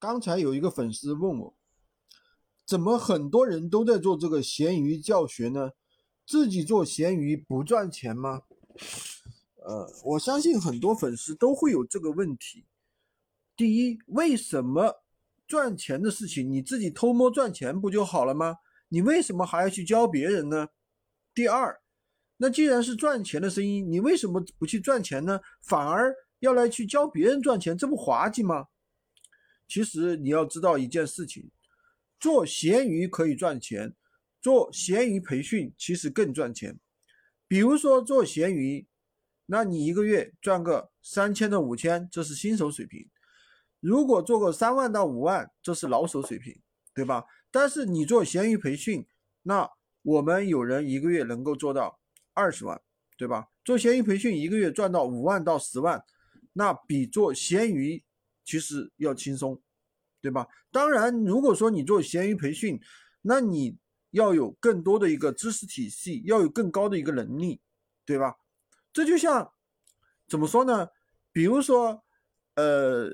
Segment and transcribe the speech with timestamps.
[0.00, 1.56] 刚才有一个粉丝问我，
[2.64, 5.70] 怎么很多人都在做这个闲鱼教学呢？
[6.24, 8.42] 自己做闲鱼不赚钱吗？
[9.64, 12.64] 呃，我相信很多粉丝都会有这个问题。
[13.56, 15.02] 第一，为什么
[15.46, 18.58] 赚钱的事情你自己偷摸赚钱不就好了吗？
[18.90, 20.68] 你为什么还要去教别人呢？
[21.34, 21.80] 第二，
[22.36, 25.40] 那既然是赚钱的生意，你为什么不去赚钱呢？
[25.60, 28.68] 反而要来去教别人赚钱，这不滑稽吗？
[29.68, 31.50] 其实你要知道一件事情，
[32.18, 33.94] 做闲鱼可以赚钱，
[34.40, 36.80] 做闲鱼培训其实更赚钱。
[37.46, 38.86] 比如说做闲鱼，
[39.46, 43.08] 那你一个月赚个三千到五千，这是新手水平；
[43.80, 46.60] 如果做个三万到五万，这是老手水平，
[46.94, 47.26] 对吧？
[47.50, 49.06] 但是你做闲鱼培训，
[49.42, 49.70] 那
[50.02, 52.00] 我们有人一个月能够做到
[52.32, 52.80] 二十万，
[53.16, 53.48] 对吧？
[53.64, 56.02] 做闲鱼培训一个月赚到五万到十万，
[56.54, 58.02] 那比做闲鱼。
[58.48, 59.60] 其实要轻松，
[60.22, 60.48] 对吧？
[60.72, 62.80] 当然，如果说你做闲鱼培训，
[63.20, 63.76] 那你
[64.12, 67.60] 要有更多的一个知识体系，要有更高的一个能力，
[68.06, 68.38] 对吧？
[68.90, 69.52] 这就像
[70.26, 70.88] 怎么说呢？
[71.30, 72.02] 比如说，
[72.54, 73.10] 呃，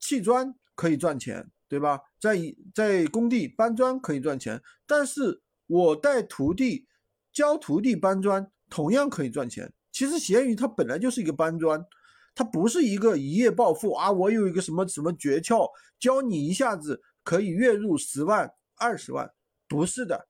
[0.00, 2.00] 砌砖可以赚钱，对吧？
[2.18, 2.38] 在
[2.74, 6.86] 在工地搬砖可以赚钱，但是我带徒弟
[7.30, 9.70] 教徒弟搬砖同样可以赚钱。
[9.90, 11.86] 其实闲鱼它本来就是一个搬砖。
[12.34, 14.10] 它不是一个一夜暴富啊！
[14.10, 19.30] 我有一个什么什么诀窍，教你一下子可以月入十万、二十万，
[19.68, 20.28] 不是的。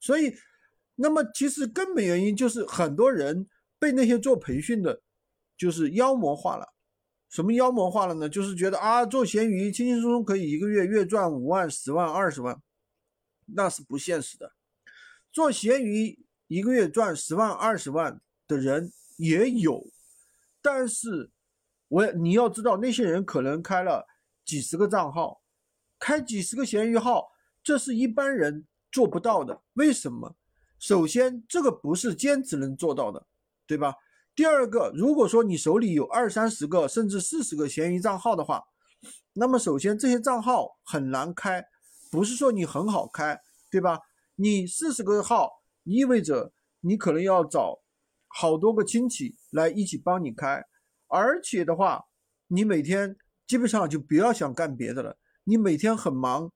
[0.00, 0.34] 所以，
[0.94, 3.46] 那么其实根本原因就是很多人
[3.78, 5.02] 被那些做培训的，
[5.56, 6.72] 就是妖魔化了。
[7.28, 8.26] 什么妖魔化了呢？
[8.26, 12.58] 就是觉得啊，做闲鱼轻轻松松可以一个月月赚五万、十万、二十万，
[13.44, 14.52] 那是不现实的。
[15.30, 19.86] 做闲鱼一个月赚十万、二十万的人也有。
[20.60, 21.30] 但是，
[21.88, 24.06] 我你要知道，那些人可能开了
[24.44, 25.40] 几十个账号，
[25.98, 27.30] 开几十个闲鱼号，
[27.62, 29.62] 这是一般人做不到的。
[29.74, 30.36] 为什么？
[30.78, 33.26] 首先，这个不是兼职能做到的，
[33.66, 33.94] 对吧？
[34.34, 38.64] 第二个，如果说你手里有二三十个甚至四十个闲鱼账号的话，
[39.32, 41.64] 那么首先这些账号很难开，
[42.10, 44.00] 不是说你很好开，对吧？
[44.36, 45.50] 你四十个号，
[45.84, 47.80] 意味着你可能要找。
[48.40, 50.64] 好多个亲戚来一起帮你开，
[51.08, 52.04] 而且的话，
[52.46, 53.16] 你每天
[53.48, 55.18] 基本上就不要想干别的了。
[55.42, 56.52] 你每天很忙，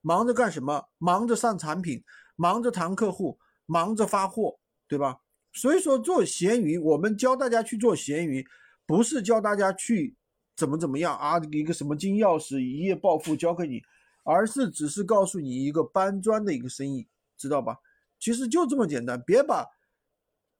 [0.00, 0.88] 忙着干什么？
[0.98, 2.02] 忙着上产品，
[2.34, 4.58] 忙着谈客户，忙着发货，
[4.88, 5.20] 对吧？
[5.52, 8.44] 所以说做闲鱼，我们教大家去做闲鱼，
[8.84, 10.16] 不是教大家去
[10.56, 13.80] 怎么怎么样啊，一个什么金钥匙一夜暴富教给你，
[14.24, 17.06] 而是只是告诉你一个搬砖的一个生意，
[17.38, 17.78] 知道吧？
[18.18, 19.64] 其实就这么简单，别把。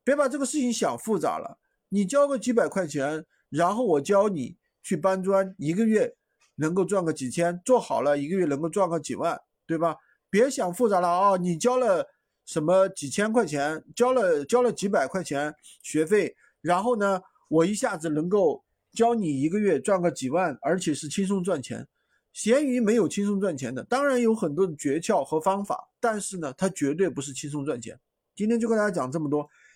[0.06, 1.58] 别把这个事情想复杂了，
[1.88, 6.14] 你交个几百块钱，然后我教你去搬砖，一个月
[6.54, 9.36] 能够赚个几千，做好了一个月能够赚个几万，
[9.66, 9.96] 对吧？
[10.30, 11.36] 别想复杂了啊！
[11.36, 12.06] 你交了
[12.44, 15.52] 什么几千块钱，交了交了几百块钱
[15.82, 18.62] 学费，然后呢，我一下子能够
[18.92, 21.84] 教你一个月赚个几万，而且是轻松赚钱。
[22.32, 27.98] 闲鱼没有轻松赚钱的，当然有很多的诀窍和方法，但是呢，它绝对不是轻松赚钱。
[28.36, 29.50] 今天就跟大家讲这么多。